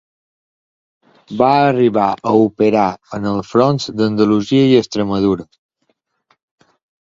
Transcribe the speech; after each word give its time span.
Va 1.41 1.49
arribar 1.65 2.07
a 2.31 2.33
operar 2.47 2.87
en 3.19 3.29
els 3.35 3.53
fronts 3.53 3.87
d'Andalusia 4.03 4.67
i 4.73 4.77
Extremadura. 4.83 5.49